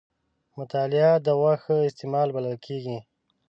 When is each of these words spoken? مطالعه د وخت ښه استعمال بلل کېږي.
مطالعه 0.57 1.11
د 1.25 1.27
وخت 1.43 1.61
ښه 1.65 1.75
استعمال 1.89 2.27
بلل 2.35 2.57
کېږي. 2.65 2.97